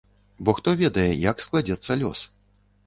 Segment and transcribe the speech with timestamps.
[0.43, 2.29] Бо хто ведае, як складзецца лёс?